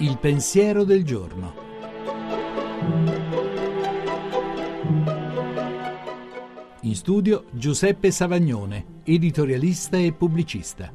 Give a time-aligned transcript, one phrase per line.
[0.00, 1.54] Il pensiero del giorno.
[6.82, 10.94] In studio Giuseppe Savagnone, editorialista e pubblicista.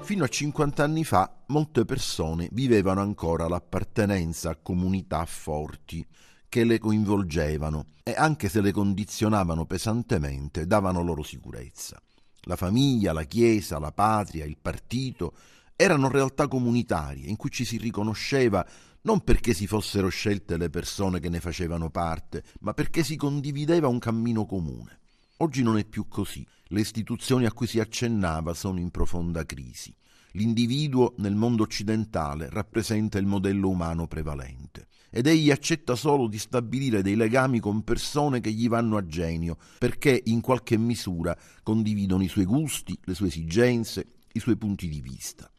[0.00, 6.04] Fino a 50 anni fa molte persone vivevano ancora l'appartenenza a comunità forti
[6.48, 12.02] che le coinvolgevano e anche se le condizionavano pesantemente davano loro sicurezza.
[12.44, 15.34] La famiglia, la chiesa, la patria, il partito
[15.76, 18.66] erano realtà comunitarie in cui ci si riconosceva
[19.02, 23.88] non perché si fossero scelte le persone che ne facevano parte, ma perché si condivideva
[23.88, 24.98] un cammino comune.
[25.38, 26.46] Oggi non è più così.
[26.64, 29.94] Le istituzioni a cui si accennava sono in profonda crisi.
[30.32, 37.02] L'individuo nel mondo occidentale rappresenta il modello umano prevalente ed egli accetta solo di stabilire
[37.02, 42.28] dei legami con persone che gli vanno a genio, perché in qualche misura condividono i
[42.28, 45.50] suoi gusti, le sue esigenze, i suoi punti di vista.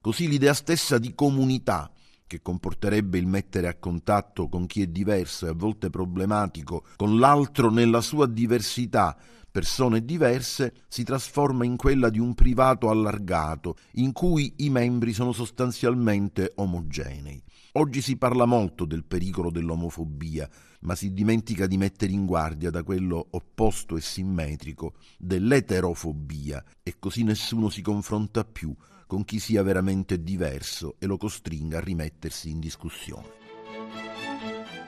[0.00, 1.90] Così l'idea stessa di comunità,
[2.26, 7.18] che comporterebbe il mettere a contatto con chi è diverso e a volte problematico, con
[7.18, 9.16] l'altro nella sua diversità,
[9.52, 15.32] persone diverse, si trasforma in quella di un privato allargato, in cui i membri sono
[15.32, 17.40] sostanzialmente omogenei.
[17.74, 20.48] Oggi si parla molto del pericolo dell'omofobia,
[20.80, 27.22] ma si dimentica di mettere in guardia da quello opposto e simmetrico dell'eterofobia, e così
[27.22, 28.74] nessuno si confronta più
[29.06, 33.41] con chi sia veramente diverso e lo costringa a rimettersi in discussione.